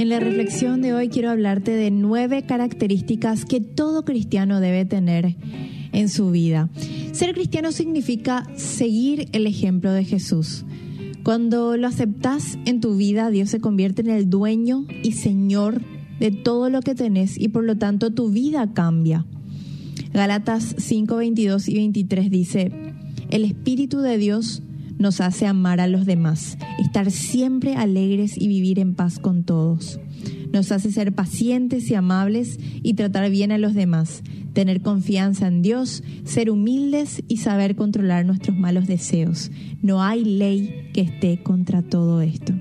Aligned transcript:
En 0.00 0.08
la 0.08 0.18
reflexión 0.18 0.80
de 0.80 0.94
hoy 0.94 1.10
quiero 1.10 1.28
hablarte 1.28 1.72
de 1.72 1.90
nueve 1.90 2.44
características 2.44 3.44
que 3.44 3.60
todo 3.60 4.02
cristiano 4.06 4.58
debe 4.58 4.86
tener 4.86 5.36
en 5.92 6.08
su 6.08 6.30
vida. 6.30 6.70
Ser 7.12 7.34
cristiano 7.34 7.70
significa 7.70 8.46
seguir 8.56 9.28
el 9.32 9.46
ejemplo 9.46 9.92
de 9.92 10.06
Jesús. 10.06 10.64
Cuando 11.22 11.76
lo 11.76 11.86
aceptas 11.86 12.58
en 12.64 12.80
tu 12.80 12.96
vida, 12.96 13.28
Dios 13.28 13.50
se 13.50 13.60
convierte 13.60 14.00
en 14.00 14.08
el 14.08 14.30
dueño 14.30 14.86
y 15.02 15.12
Señor 15.12 15.82
de 16.18 16.30
todo 16.30 16.70
lo 16.70 16.80
que 16.80 16.94
tenés 16.94 17.38
y 17.38 17.48
por 17.48 17.64
lo 17.64 17.76
tanto 17.76 18.10
tu 18.10 18.30
vida 18.30 18.72
cambia. 18.72 19.26
Galatas 20.14 20.76
5, 20.78 21.14
22 21.14 21.68
y 21.68 21.74
23 21.74 22.30
dice, 22.30 22.72
el 23.28 23.44
Espíritu 23.44 23.98
de 23.98 24.16
Dios 24.16 24.62
nos 25.00 25.20
hace 25.20 25.46
amar 25.46 25.80
a 25.80 25.88
los 25.88 26.06
demás, 26.06 26.58
estar 26.78 27.10
siempre 27.10 27.74
alegres 27.74 28.36
y 28.36 28.46
vivir 28.46 28.78
en 28.78 28.94
paz 28.94 29.18
con 29.18 29.42
todos. 29.42 29.98
Nos 30.52 30.70
hace 30.72 30.92
ser 30.92 31.12
pacientes 31.12 31.90
y 31.90 31.94
amables 31.94 32.58
y 32.82 32.94
tratar 32.94 33.30
bien 33.30 33.50
a 33.50 33.58
los 33.58 33.72
demás, 33.72 34.22
tener 34.52 34.82
confianza 34.82 35.48
en 35.48 35.62
Dios, 35.62 36.02
ser 36.24 36.50
humildes 36.50 37.22
y 37.28 37.38
saber 37.38 37.76
controlar 37.76 38.26
nuestros 38.26 38.56
malos 38.56 38.86
deseos. 38.86 39.50
No 39.80 40.02
hay 40.02 40.24
ley 40.24 40.90
que 40.92 41.00
esté 41.00 41.42
contra 41.42 41.82
todo 41.82 42.20
esto. 42.20 42.52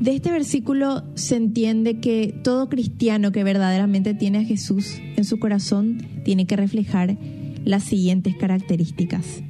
De 0.00 0.14
este 0.14 0.32
versículo 0.32 1.04
se 1.16 1.36
entiende 1.36 2.00
que 2.00 2.34
todo 2.42 2.70
cristiano 2.70 3.32
que 3.32 3.44
verdaderamente 3.44 4.14
tiene 4.14 4.38
a 4.38 4.44
Jesús 4.44 4.94
en 5.16 5.24
su 5.24 5.38
corazón 5.38 5.98
tiene 6.24 6.46
que 6.46 6.56
reflejar 6.56 7.18
las 7.66 7.84
siguientes 7.84 8.34
características. 8.36 9.42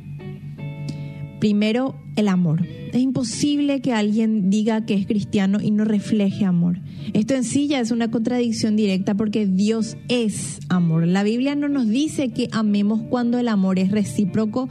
Primero, 1.41 1.97
el 2.17 2.29
amor. 2.29 2.67
Es 2.93 3.01
imposible 3.01 3.81
que 3.81 3.93
alguien 3.93 4.51
diga 4.51 4.85
que 4.85 4.95
es 4.95 5.07
cristiano 5.07 5.59
y 5.61 5.71
no 5.71 5.85
refleje 5.85 6.45
amor. 6.45 6.81
Esto 7.15 7.35
en 7.35 7.45
sí 7.45 7.67
ya 7.67 7.81
es 7.81 7.91
una 7.91 8.11
contradicción 8.11 8.77
directa 8.77 9.15
porque 9.15 9.47
Dios 9.47 9.97
es 10.09 10.61
amor. 10.69 11.07
La 11.07 11.23
Biblia 11.23 11.55
no 11.55 11.69
nos 11.69 11.89
dice 11.89 12.29
que 12.29 12.49
amemos 12.53 13.01
cuando 13.09 13.39
el 13.39 13.49
amor 13.49 13.79
es 13.79 13.91
recíproco 13.91 14.69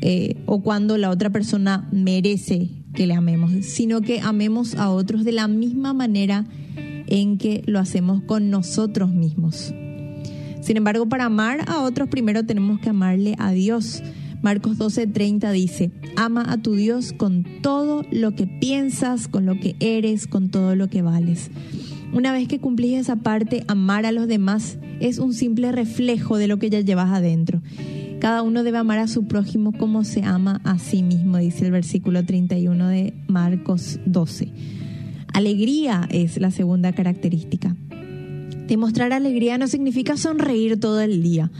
eh, 0.00 0.36
o 0.46 0.62
cuando 0.62 0.96
la 0.96 1.10
otra 1.10 1.30
persona 1.30 1.88
merece 1.92 2.70
que 2.94 3.06
le 3.06 3.14
amemos, 3.14 3.52
sino 3.60 4.00
que 4.00 4.20
amemos 4.20 4.74
a 4.74 4.90
otros 4.90 5.24
de 5.24 5.32
la 5.32 5.48
misma 5.48 5.92
manera 5.92 6.46
en 7.06 7.36
que 7.36 7.62
lo 7.66 7.78
hacemos 7.78 8.22
con 8.22 8.50
nosotros 8.50 9.12
mismos. 9.12 9.74
Sin 10.62 10.76
embargo, 10.76 11.08
para 11.08 11.26
amar 11.26 11.64
a 11.66 11.82
otros 11.82 12.08
primero 12.08 12.44
tenemos 12.44 12.80
que 12.80 12.90
amarle 12.90 13.34
a 13.38 13.50
Dios. 13.52 14.02
Marcos 14.42 14.78
12:30 14.78 15.52
dice, 15.52 15.90
ama 16.16 16.44
a 16.48 16.56
tu 16.58 16.74
Dios 16.74 17.12
con 17.12 17.44
todo 17.62 18.04
lo 18.10 18.34
que 18.34 18.46
piensas, 18.46 19.28
con 19.28 19.46
lo 19.46 19.58
que 19.60 19.76
eres, 19.80 20.26
con 20.26 20.48
todo 20.48 20.76
lo 20.76 20.88
que 20.88 21.02
vales. 21.02 21.50
Una 22.12 22.32
vez 22.32 22.48
que 22.48 22.58
cumplís 22.58 22.98
esa 22.98 23.16
parte, 23.16 23.64
amar 23.68 24.06
a 24.06 24.12
los 24.12 24.26
demás 24.26 24.78
es 25.00 25.18
un 25.18 25.32
simple 25.32 25.70
reflejo 25.72 26.38
de 26.38 26.48
lo 26.48 26.58
que 26.58 26.70
ya 26.70 26.80
llevas 26.80 27.10
adentro. 27.10 27.62
Cada 28.18 28.42
uno 28.42 28.64
debe 28.64 28.78
amar 28.78 28.98
a 28.98 29.08
su 29.08 29.26
prójimo 29.26 29.72
como 29.72 30.04
se 30.04 30.22
ama 30.24 30.60
a 30.64 30.78
sí 30.78 31.02
mismo, 31.02 31.38
dice 31.38 31.66
el 31.66 31.72
versículo 31.72 32.24
31 32.24 32.88
de 32.88 33.14
Marcos 33.28 34.00
12. 34.04 34.52
Alegría 35.32 36.08
es 36.10 36.38
la 36.38 36.50
segunda 36.50 36.92
característica. 36.92 37.76
Demostrar 38.66 39.12
alegría 39.12 39.58
no 39.58 39.68
significa 39.68 40.16
sonreír 40.16 40.78
todo 40.78 41.00
el 41.00 41.22
día. 41.22 41.50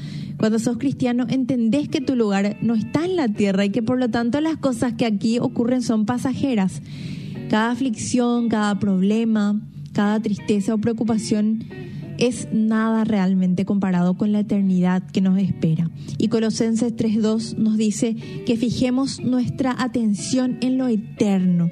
Cuando 0.40 0.58
sos 0.58 0.78
cristiano 0.78 1.26
entendés 1.28 1.90
que 1.90 2.00
tu 2.00 2.16
lugar 2.16 2.56
no 2.62 2.74
está 2.74 3.04
en 3.04 3.14
la 3.14 3.28
tierra 3.28 3.66
y 3.66 3.68
que 3.68 3.82
por 3.82 3.98
lo 3.98 4.08
tanto 4.08 4.40
las 4.40 4.56
cosas 4.56 4.94
que 4.94 5.04
aquí 5.04 5.38
ocurren 5.38 5.82
son 5.82 6.06
pasajeras. 6.06 6.80
Cada 7.50 7.72
aflicción, 7.72 8.48
cada 8.48 8.78
problema, 8.78 9.60
cada 9.92 10.18
tristeza 10.18 10.72
o 10.72 10.78
preocupación 10.78 11.64
es 12.16 12.48
nada 12.54 13.04
realmente 13.04 13.66
comparado 13.66 14.16
con 14.16 14.32
la 14.32 14.40
eternidad 14.40 15.02
que 15.10 15.20
nos 15.20 15.38
espera. 15.38 15.90
Y 16.16 16.28
Colosenses 16.28 16.96
3.2 16.96 17.58
nos 17.58 17.76
dice 17.76 18.16
que 18.46 18.56
fijemos 18.56 19.20
nuestra 19.20 19.76
atención 19.78 20.56
en 20.62 20.78
lo 20.78 20.88
eterno 20.88 21.70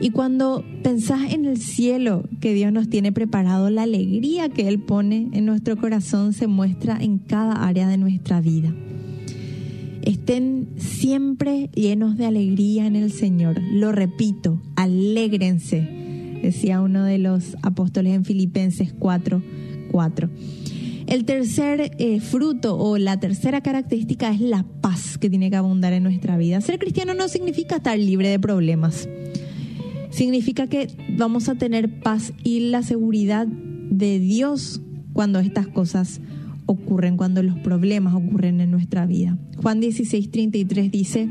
y 0.00 0.10
cuando 0.10 0.64
pensás 0.82 1.32
en 1.32 1.46
el 1.46 1.58
cielo 1.58 2.24
que 2.40 2.52
Dios 2.52 2.72
nos 2.72 2.88
tiene 2.88 3.12
preparado, 3.12 3.70
la 3.70 3.84
alegría 3.84 4.48
que 4.48 4.68
Él 4.68 4.78
pone 4.78 5.28
en 5.32 5.46
nuestro 5.46 5.76
corazón 5.76 6.32
se 6.32 6.46
muestra 6.46 6.98
en 7.00 7.18
cada 7.18 7.66
área 7.66 7.88
de 7.88 7.96
nuestra 7.96 8.40
vida. 8.40 8.74
Estén 10.02 10.68
siempre 10.76 11.70
llenos 11.74 12.16
de 12.16 12.26
alegría 12.26 12.86
en 12.86 12.94
el 12.94 13.10
Señor. 13.10 13.60
Lo 13.72 13.90
repito, 13.90 14.60
alégrense, 14.76 16.38
decía 16.42 16.80
uno 16.80 17.04
de 17.04 17.18
los 17.18 17.56
apóstoles 17.62 18.14
en 18.14 18.24
Filipenses 18.24 18.92
4, 18.92 19.42
4. 19.90 20.30
El 21.06 21.24
tercer 21.24 21.92
eh, 21.98 22.20
fruto 22.20 22.76
o 22.76 22.98
la 22.98 23.18
tercera 23.18 23.62
característica 23.62 24.30
es 24.30 24.40
la 24.40 24.64
paz 24.80 25.18
que 25.18 25.30
tiene 25.30 25.50
que 25.50 25.56
abundar 25.56 25.92
en 25.92 26.02
nuestra 26.02 26.36
vida. 26.36 26.60
Ser 26.60 26.78
cristiano 26.78 27.14
no 27.14 27.28
significa 27.28 27.76
estar 27.76 27.98
libre 27.98 28.28
de 28.28 28.38
problemas 28.38 29.08
significa 30.16 30.66
que 30.66 30.88
vamos 31.18 31.50
a 31.50 31.56
tener 31.56 32.00
paz 32.00 32.32
y 32.42 32.70
la 32.70 32.82
seguridad 32.82 33.46
de 33.46 34.18
Dios 34.18 34.80
cuando 35.12 35.40
estas 35.40 35.68
cosas 35.68 36.22
ocurren, 36.64 37.18
cuando 37.18 37.42
los 37.42 37.58
problemas 37.58 38.14
ocurren 38.14 38.62
en 38.62 38.70
nuestra 38.70 39.04
vida. 39.04 39.36
Juan 39.58 39.80
16, 39.80 40.30
33 40.30 40.90
dice, 40.90 41.28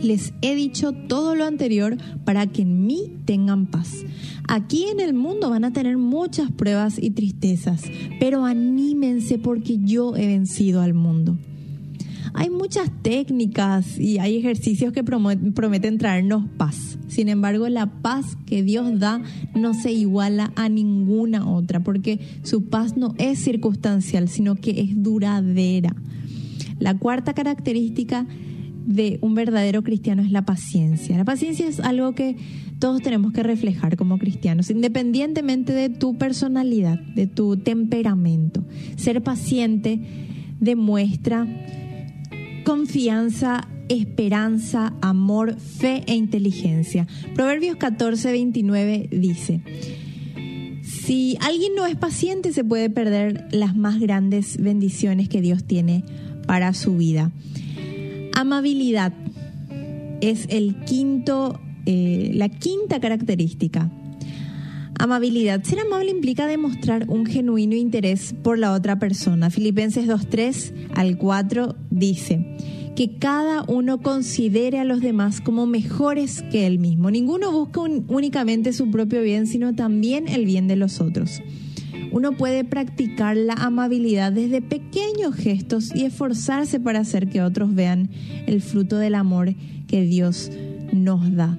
les 0.00 0.32
he 0.40 0.54
dicho 0.54 0.92
todo 0.92 1.34
lo 1.34 1.44
anterior 1.44 1.96
para 2.24 2.46
que 2.46 2.62
en 2.62 2.86
mí 2.86 3.12
tengan 3.24 3.66
paz. 3.66 4.04
Aquí 4.46 4.84
en 4.84 5.00
el 5.00 5.12
mundo 5.12 5.50
van 5.50 5.64
a 5.64 5.72
tener 5.72 5.96
muchas 5.96 6.52
pruebas 6.52 6.96
y 6.96 7.10
tristezas, 7.10 7.82
pero 8.20 8.44
anímense 8.44 9.36
porque 9.36 9.78
yo 9.78 10.14
he 10.14 10.28
vencido 10.28 10.80
al 10.80 10.94
mundo. 10.94 11.36
Hay 12.32 12.50
muchas 12.50 12.90
técnicas 13.02 13.98
y 13.98 14.18
hay 14.18 14.36
ejercicios 14.36 14.92
que 14.92 15.02
prometen 15.02 15.98
traernos 15.98 16.44
paz. 16.56 16.98
Sin 17.08 17.28
embargo, 17.28 17.68
la 17.68 17.86
paz 17.86 18.36
que 18.46 18.62
Dios 18.62 18.98
da 18.98 19.20
no 19.54 19.74
se 19.74 19.92
iguala 19.92 20.52
a 20.56 20.68
ninguna 20.68 21.48
otra, 21.48 21.80
porque 21.80 22.20
su 22.42 22.68
paz 22.68 22.96
no 22.96 23.14
es 23.18 23.38
circunstancial, 23.40 24.28
sino 24.28 24.54
que 24.54 24.80
es 24.80 25.02
duradera. 25.02 25.94
La 26.78 26.96
cuarta 26.96 27.34
característica 27.34 28.26
de 28.86 29.18
un 29.20 29.34
verdadero 29.34 29.82
cristiano 29.82 30.22
es 30.22 30.30
la 30.30 30.44
paciencia. 30.44 31.16
La 31.16 31.24
paciencia 31.24 31.68
es 31.68 31.80
algo 31.80 32.14
que 32.14 32.36
todos 32.78 33.02
tenemos 33.02 33.32
que 33.32 33.42
reflejar 33.42 33.96
como 33.96 34.18
cristianos, 34.18 34.70
independientemente 34.70 35.72
de 35.72 35.90
tu 35.90 36.16
personalidad, 36.16 36.98
de 36.98 37.26
tu 37.26 37.56
temperamento. 37.58 38.64
Ser 38.96 39.22
paciente 39.22 40.00
demuestra 40.60 41.46
confianza, 42.70 43.66
esperanza, 43.88 44.92
amor, 45.00 45.56
fe 45.58 46.04
e 46.06 46.14
inteligencia. 46.14 47.04
Proverbios 47.34 47.74
14, 47.74 48.30
29 48.30 49.08
dice, 49.10 49.60
si 50.84 51.36
alguien 51.40 51.74
no 51.74 51.84
es 51.86 51.96
paciente 51.96 52.52
se 52.52 52.62
puede 52.62 52.88
perder 52.88 53.48
las 53.50 53.74
más 53.74 53.98
grandes 53.98 54.56
bendiciones 54.62 55.28
que 55.28 55.40
Dios 55.40 55.64
tiene 55.64 56.04
para 56.46 56.72
su 56.72 56.96
vida. 56.96 57.32
Amabilidad 58.34 59.14
es 60.20 60.46
el 60.48 60.76
quinto, 60.84 61.58
eh, 61.86 62.30
la 62.34 62.50
quinta 62.50 63.00
característica. 63.00 63.90
Amabilidad. 65.00 65.64
Ser 65.64 65.78
amable 65.78 66.10
implica 66.10 66.46
demostrar 66.46 67.06
un 67.08 67.24
genuino 67.24 67.74
interés 67.74 68.34
por 68.42 68.58
la 68.58 68.74
otra 68.74 68.98
persona. 68.98 69.48
Filipenses 69.48 70.06
2.3 70.06 70.90
al 70.94 71.16
4 71.16 71.74
dice 71.88 72.44
que 72.94 73.16
cada 73.16 73.62
uno 73.62 74.02
considere 74.02 74.78
a 74.78 74.84
los 74.84 75.00
demás 75.00 75.40
como 75.40 75.64
mejores 75.64 76.44
que 76.52 76.66
él 76.66 76.78
mismo. 76.78 77.10
Ninguno 77.10 77.50
busca 77.50 77.80
únicamente 77.80 78.74
su 78.74 78.90
propio 78.90 79.22
bien, 79.22 79.46
sino 79.46 79.74
también 79.74 80.28
el 80.28 80.44
bien 80.44 80.68
de 80.68 80.76
los 80.76 81.00
otros. 81.00 81.40
Uno 82.12 82.32
puede 82.32 82.64
practicar 82.64 83.38
la 83.38 83.54
amabilidad 83.54 84.32
desde 84.32 84.60
pequeños 84.60 85.34
gestos 85.34 85.94
y 85.94 86.04
esforzarse 86.04 86.78
para 86.78 86.98
hacer 86.98 87.30
que 87.30 87.40
otros 87.40 87.74
vean 87.74 88.10
el 88.46 88.60
fruto 88.60 88.98
del 88.98 89.14
amor 89.14 89.54
que 89.86 90.02
Dios 90.02 90.50
nos 90.92 91.34
da. 91.34 91.58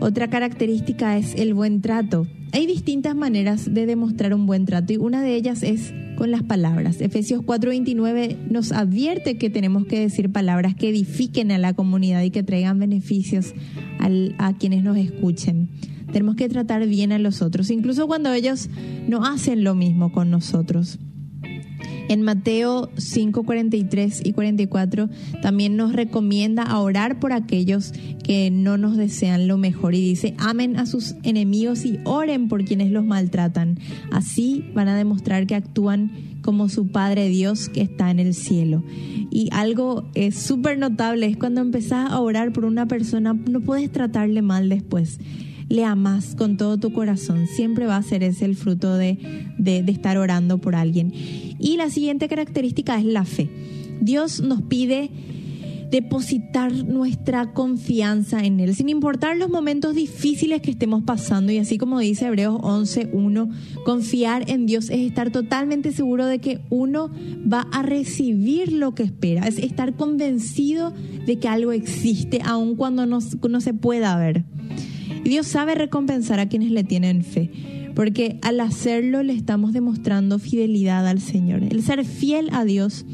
Otra 0.00 0.28
característica 0.28 1.18
es 1.18 1.34
el 1.34 1.54
buen 1.54 1.80
trato. 1.80 2.26
Hay 2.52 2.66
distintas 2.66 3.16
maneras 3.16 3.72
de 3.74 3.84
demostrar 3.84 4.32
un 4.32 4.46
buen 4.46 4.64
trato 4.64 4.92
y 4.92 4.96
una 4.96 5.22
de 5.22 5.34
ellas 5.34 5.62
es 5.62 5.92
con 6.16 6.30
las 6.30 6.42
palabras. 6.42 7.00
Efesios 7.00 7.42
4:29 7.42 8.36
nos 8.48 8.72
advierte 8.72 9.38
que 9.38 9.50
tenemos 9.50 9.86
que 9.86 10.00
decir 10.00 10.30
palabras 10.30 10.74
que 10.74 10.88
edifiquen 10.88 11.50
a 11.50 11.58
la 11.58 11.74
comunidad 11.74 12.22
y 12.22 12.30
que 12.30 12.42
traigan 12.42 12.78
beneficios 12.78 13.54
a 14.38 14.52
quienes 14.54 14.84
nos 14.84 14.96
escuchen. 14.96 15.68
Tenemos 16.12 16.36
que 16.36 16.48
tratar 16.48 16.86
bien 16.86 17.12
a 17.12 17.18
los 17.18 17.42
otros, 17.42 17.70
incluso 17.70 18.06
cuando 18.06 18.32
ellos 18.32 18.70
no 19.08 19.24
hacen 19.24 19.62
lo 19.62 19.74
mismo 19.74 20.12
con 20.12 20.30
nosotros. 20.30 20.98
En 22.08 22.22
Mateo 22.22 22.90
5, 22.96 23.42
43 23.42 24.22
y 24.24 24.32
44 24.32 25.10
también 25.42 25.76
nos 25.76 25.92
recomienda 25.92 26.62
a 26.62 26.80
orar 26.80 27.20
por 27.20 27.34
aquellos 27.34 27.92
que 28.24 28.50
no 28.50 28.78
nos 28.78 28.96
desean 28.96 29.46
lo 29.46 29.58
mejor 29.58 29.94
y 29.94 30.00
dice, 30.00 30.34
amen 30.38 30.76
a 30.76 30.86
sus 30.86 31.16
enemigos 31.22 31.84
y 31.84 32.00
oren 32.04 32.48
por 32.48 32.64
quienes 32.64 32.90
los 32.90 33.04
maltratan. 33.04 33.78
Así 34.10 34.64
van 34.74 34.88
a 34.88 34.96
demostrar 34.96 35.46
que 35.46 35.54
actúan 35.54 36.10
como 36.40 36.70
su 36.70 36.88
Padre 36.88 37.28
Dios 37.28 37.68
que 37.68 37.82
está 37.82 38.10
en 38.10 38.20
el 38.20 38.32
cielo. 38.32 38.82
Y 39.30 39.50
algo 39.52 40.08
es 40.14 40.34
súper 40.34 40.78
notable 40.78 41.26
es 41.26 41.36
cuando 41.36 41.60
empezás 41.60 42.10
a 42.10 42.20
orar 42.20 42.54
por 42.54 42.64
una 42.64 42.86
persona, 42.86 43.34
no 43.34 43.60
puedes 43.60 43.92
tratarle 43.92 44.40
mal 44.40 44.70
después 44.70 45.18
le 45.68 45.84
amas 45.84 46.34
con 46.34 46.56
todo 46.56 46.78
tu 46.78 46.92
corazón. 46.92 47.46
Siempre 47.46 47.86
va 47.86 47.96
a 47.96 48.02
ser 48.02 48.22
ese 48.22 48.44
el 48.44 48.56
fruto 48.56 48.94
de, 48.96 49.18
de, 49.58 49.84
estar 49.90 50.18
orando 50.18 50.58
por 50.58 50.74
alguien. 50.74 51.12
Y 51.58 51.76
la 51.76 51.90
siguiente 51.90 52.28
característica 52.28 52.98
es 52.98 53.04
la 53.04 53.24
fe. 53.24 53.48
Dios 54.00 54.40
nos 54.40 54.62
pide 54.62 55.10
depositar 55.90 56.72
nuestra 56.84 57.52
confianza 57.52 58.44
en 58.44 58.60
Él, 58.60 58.74
sin 58.74 58.88
importar 58.88 59.36
los 59.36 59.48
momentos 59.48 59.94
difíciles 59.94 60.60
que 60.60 60.70
estemos 60.70 61.02
pasando. 61.04 61.50
Y 61.50 61.58
así 61.58 61.78
como 61.78 61.98
dice 61.98 62.26
Hebreos 62.26 62.60
11.1, 62.60 63.50
confiar 63.84 64.50
en 64.50 64.66
Dios 64.66 64.90
es 64.90 65.00
estar 65.00 65.30
totalmente 65.30 65.92
seguro 65.92 66.26
de 66.26 66.40
que 66.40 66.60
uno 66.68 67.10
va 67.50 67.66
a 67.72 67.82
recibir 67.82 68.72
lo 68.72 68.94
que 68.94 69.02
espera, 69.02 69.46
es 69.46 69.58
estar 69.58 69.94
convencido 69.94 70.92
de 71.26 71.38
que 71.38 71.48
algo 71.48 71.72
existe, 71.72 72.40
aun 72.44 72.76
cuando 72.76 73.06
no, 73.06 73.20
no 73.48 73.60
se 73.60 73.74
pueda 73.74 74.16
ver. 74.18 74.44
Dios 75.24 75.46
sabe 75.46 75.74
recompensar 75.74 76.40
a 76.40 76.48
quienes 76.48 76.70
le 76.70 76.84
tienen 76.84 77.22
fe, 77.22 77.50
porque 77.94 78.38
al 78.42 78.60
hacerlo 78.60 79.22
le 79.22 79.32
estamos 79.32 79.72
demostrando 79.72 80.38
fidelidad 80.38 81.06
al 81.06 81.20
Señor. 81.20 81.62
El 81.64 81.82
ser 81.82 82.04
fiel 82.04 82.48
a 82.52 82.64
Dios 82.64 83.04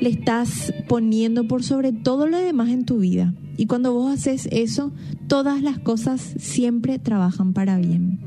le 0.00 0.08
estás 0.08 0.72
poniendo 0.88 1.46
por 1.48 1.62
sobre 1.62 1.92
todo 1.92 2.26
lo 2.26 2.38
demás 2.38 2.70
en 2.70 2.84
tu 2.84 2.98
vida. 2.98 3.34
Y 3.56 3.66
cuando 3.66 3.94
vos 3.94 4.12
haces 4.12 4.48
eso, 4.52 4.92
todas 5.28 5.62
las 5.62 5.78
cosas 5.78 6.34
siempre 6.38 6.98
trabajan 6.98 7.52
para 7.52 7.78
bien. 7.78 8.20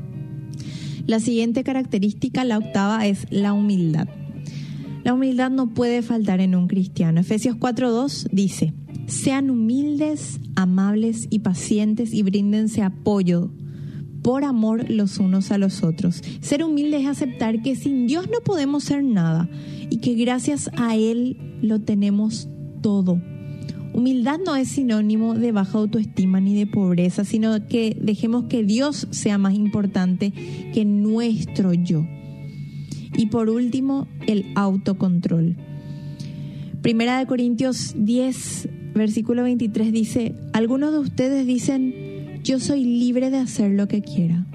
La 1.06 1.20
siguiente 1.20 1.64
característica, 1.64 2.44
la 2.44 2.58
octava, 2.58 3.06
es 3.06 3.26
la 3.30 3.52
humildad. 3.52 4.08
La 5.04 5.14
humildad 5.14 5.50
no 5.50 5.72
puede 5.72 6.02
faltar 6.02 6.40
en 6.40 6.54
un 6.54 6.68
cristiano. 6.68 7.20
Efesios 7.20 7.56
4.2 7.56 8.28
dice, 8.32 8.74
sean 9.10 9.50
humildes, 9.50 10.40
amables 10.54 11.26
y 11.30 11.40
pacientes 11.40 12.14
y 12.14 12.22
bríndense 12.22 12.82
apoyo 12.82 13.50
por 14.22 14.44
amor 14.44 14.88
los 14.90 15.18
unos 15.18 15.50
a 15.50 15.58
los 15.58 15.82
otros. 15.82 16.22
Ser 16.40 16.62
humilde 16.62 16.98
es 16.98 17.06
aceptar 17.06 17.62
que 17.62 17.74
sin 17.76 18.06
Dios 18.06 18.28
no 18.30 18.40
podemos 18.44 18.84
ser 18.84 19.02
nada 19.02 19.48
y 19.90 19.98
que 19.98 20.14
gracias 20.14 20.70
a 20.76 20.96
Él 20.96 21.36
lo 21.62 21.80
tenemos 21.80 22.48
todo. 22.82 23.20
Humildad 23.92 24.38
no 24.44 24.54
es 24.54 24.68
sinónimo 24.68 25.34
de 25.34 25.50
baja 25.50 25.78
autoestima 25.78 26.40
ni 26.40 26.54
de 26.54 26.66
pobreza, 26.66 27.24
sino 27.24 27.66
que 27.66 27.96
dejemos 28.00 28.44
que 28.44 28.62
Dios 28.62 29.08
sea 29.10 29.36
más 29.36 29.54
importante 29.54 30.32
que 30.72 30.84
nuestro 30.84 31.72
yo. 31.72 32.06
Y 33.16 33.26
por 33.26 33.50
último, 33.50 34.06
el 34.28 34.46
autocontrol. 34.54 35.56
Primera 36.82 37.18
de 37.18 37.26
Corintios 37.26 37.94
10, 37.96 38.68
versículo 38.94 39.42
23 39.44 39.92
dice, 39.92 40.34
algunos 40.52 40.92
de 40.92 40.98
ustedes 40.98 41.46
dicen, 41.46 42.40
yo 42.42 42.58
soy 42.60 42.84
libre 42.84 43.30
de 43.30 43.38
hacer 43.38 43.70
lo 43.70 43.88
que 43.88 44.02
quiera. 44.02 44.46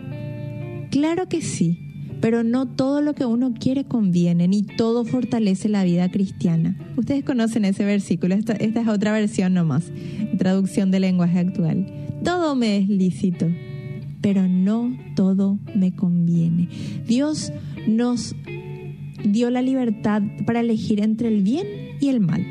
Claro 0.92 1.28
que 1.28 1.42
sí, 1.42 1.80
pero 2.22 2.44
no 2.44 2.68
todo 2.68 3.02
lo 3.02 3.14
que 3.14 3.26
uno 3.26 3.54
quiere 3.54 3.86
conviene, 3.86 4.48
ni 4.48 4.64
todo 4.64 5.06
fortalece 5.06 5.70
la 5.70 5.84
vida 5.84 6.10
cristiana. 6.10 6.76
Ustedes 6.98 7.24
conocen 7.24 7.66
ese 7.66 7.86
versículo, 7.86 8.36
esta, 8.36 8.54
esta 8.54 8.82
es 8.82 8.88
otra 8.88 9.12
versión 9.12 9.54
nomás, 9.54 9.92
traducción 10.38 10.92
del 10.92 11.02
lenguaje 11.02 11.40
actual. 11.40 11.86
Todo 12.24 12.56
me 12.56 12.78
es 12.78 12.90
lícito, 12.90 13.48
pero 14.22 14.48
no 14.48 14.98
todo 15.16 15.60
me 15.76 15.96
conviene. 15.96 16.70
Dios 17.06 17.52
nos 17.88 18.36
dio 19.24 19.50
la 19.50 19.62
libertad 19.62 20.24
para 20.46 20.62
elegir 20.62 21.02
entre 21.02 21.28
el 21.28 21.42
bien 21.42 21.68
y 22.00 22.10
el 22.10 22.20
mal 22.20 22.44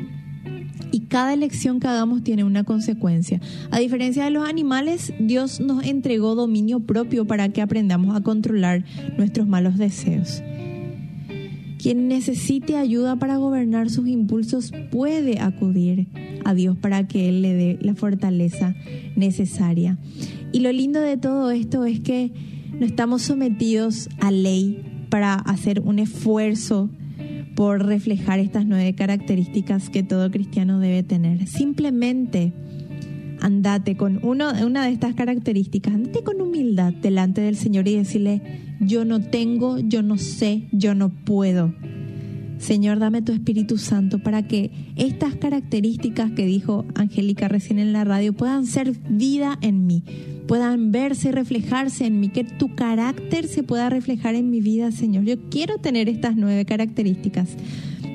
y 0.91 1.01
cada 1.01 1.33
elección 1.33 1.81
que 1.81 1.87
hagamos 1.87 2.23
tiene 2.23 2.45
una 2.45 2.63
consecuencia. 2.63 3.41
A 3.69 3.79
diferencia 3.79 4.23
de 4.23 4.29
los 4.31 4.47
animales, 4.47 5.13
Dios 5.19 5.59
nos 5.59 5.83
entregó 5.85 6.35
dominio 6.35 6.79
propio 6.79 7.25
para 7.25 7.49
que 7.49 7.61
aprendamos 7.61 8.15
a 8.15 8.21
controlar 8.21 8.85
nuestros 9.17 9.45
malos 9.45 9.77
deseos. 9.77 10.41
Quien 11.77 12.07
necesite 12.07 12.77
ayuda 12.77 13.17
para 13.17 13.35
gobernar 13.35 13.89
sus 13.89 14.07
impulsos 14.07 14.71
puede 14.89 15.39
acudir 15.39 16.07
a 16.45 16.53
Dios 16.53 16.77
para 16.77 17.07
que 17.07 17.27
Él 17.29 17.41
le 17.41 17.53
dé 17.53 17.77
la 17.81 17.93
fortaleza 17.93 18.73
necesaria. 19.15 19.97
Y 20.51 20.61
lo 20.61 20.71
lindo 20.71 21.01
de 21.01 21.17
todo 21.17 21.51
esto 21.51 21.83
es 21.83 21.99
que 21.99 22.31
no 22.79 22.85
estamos 22.85 23.21
sometidos 23.21 24.09
a 24.19 24.31
ley 24.31 24.81
para 25.09 25.33
hacer 25.35 25.81
un 25.81 25.99
esfuerzo 25.99 26.89
por 27.55 27.85
reflejar 27.85 28.39
estas 28.39 28.65
nueve 28.65 28.93
características 28.93 29.89
que 29.89 30.03
todo 30.03 30.29
cristiano 30.29 30.79
debe 30.79 31.03
tener. 31.03 31.47
Simplemente 31.47 32.53
andate 33.41 33.95
con 33.95 34.19
uno, 34.23 34.51
una 34.65 34.85
de 34.85 34.91
estas 34.91 35.15
características, 35.15 35.93
andate 35.93 36.23
con 36.23 36.41
humildad 36.41 36.93
delante 36.93 37.41
del 37.41 37.55
Señor 37.55 37.87
y 37.87 37.95
decirle, 37.95 38.41
yo 38.79 39.05
no 39.05 39.21
tengo, 39.21 39.79
yo 39.79 40.01
no 40.01 40.17
sé, 40.17 40.67
yo 40.71 40.95
no 40.95 41.09
puedo. 41.09 41.73
Señor, 42.57 42.99
dame 42.99 43.21
tu 43.21 43.31
Espíritu 43.31 43.77
Santo 43.77 44.19
para 44.19 44.47
que 44.47 44.71
estas 44.95 45.35
características 45.35 46.31
que 46.31 46.45
dijo 46.45 46.85
Angélica 46.95 47.47
recién 47.47 47.79
en 47.79 47.93
la 47.93 48.03
radio 48.03 48.33
puedan 48.33 48.65
ser 48.65 48.93
vida 49.09 49.57
en 49.61 49.85
mí, 49.85 50.03
puedan 50.47 50.91
verse, 50.91 51.31
reflejarse 51.31 52.05
en 52.05 52.19
mí, 52.19 52.29
que 52.29 52.43
tu 52.43 52.75
carácter 52.75 53.47
se 53.47 53.63
pueda 53.63 53.89
reflejar 53.89 54.35
en 54.35 54.49
mi 54.49 54.61
vida, 54.61 54.91
Señor. 54.91 55.25
Yo 55.25 55.35
quiero 55.49 55.77
tener 55.77 56.09
estas 56.09 56.35
nueve 56.35 56.65
características. 56.65 57.49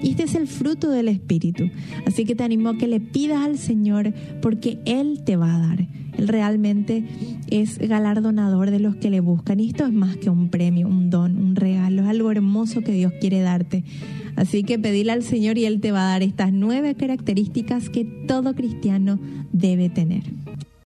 Y 0.02 0.10
este 0.10 0.24
es 0.24 0.34
el 0.34 0.46
fruto 0.46 0.90
del 0.90 1.08
Espíritu. 1.08 1.70
Así 2.06 2.24
que 2.24 2.34
te 2.34 2.42
animo 2.42 2.70
a 2.70 2.78
que 2.78 2.86
le 2.86 3.00
pidas 3.00 3.44
al 3.44 3.58
Señor 3.58 4.12
porque 4.40 4.78
Él 4.84 5.22
te 5.24 5.36
va 5.36 5.54
a 5.54 5.58
dar. 5.58 5.86
Él 6.16 6.28
realmente 6.28 7.04
es 7.50 7.78
galardonador 7.78 8.70
de 8.70 8.80
los 8.80 8.96
que 8.96 9.10
le 9.10 9.20
buscan. 9.20 9.60
Y 9.60 9.68
esto 9.68 9.86
es 9.86 9.92
más 9.92 10.16
que 10.16 10.30
un 10.30 10.48
premio, 10.48 10.88
un 10.88 11.10
don, 11.10 11.36
un 11.36 11.56
regalo. 11.56 12.02
Es 12.02 12.08
algo 12.08 12.30
hermoso 12.30 12.80
que 12.82 12.92
Dios 12.92 13.12
quiere 13.20 13.40
darte. 13.40 13.84
Así 14.36 14.64
que 14.64 14.78
pedile 14.78 15.12
al 15.12 15.22
Señor 15.22 15.58
y 15.58 15.64
Él 15.66 15.80
te 15.80 15.92
va 15.92 16.02
a 16.02 16.12
dar 16.12 16.22
estas 16.22 16.52
nueve 16.52 16.94
características 16.94 17.90
que 17.90 18.04
todo 18.04 18.54
cristiano 18.54 19.18
debe 19.52 19.90
tener. 19.90 20.24